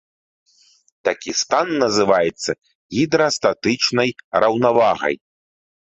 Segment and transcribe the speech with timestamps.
[1.07, 2.51] Такі стан называецца
[2.99, 4.09] гідрастатычнай
[4.45, 5.15] раўнавагай.